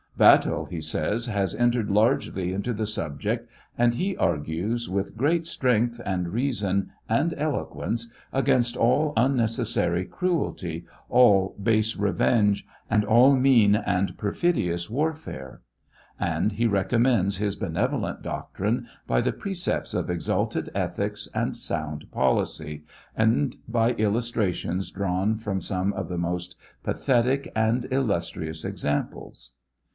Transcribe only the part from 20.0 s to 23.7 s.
exalted ethics and sound policy, and